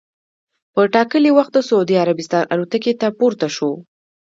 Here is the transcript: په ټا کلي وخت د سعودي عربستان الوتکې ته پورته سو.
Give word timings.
په 0.73 0.81
ټا 0.93 1.03
کلي 1.11 1.31
وخت 1.37 1.51
د 1.55 1.59
سعودي 1.69 1.95
عربستان 2.03 2.43
الوتکې 2.53 2.93
ته 3.01 3.07
پورته 3.19 3.47
سو. 3.57 3.69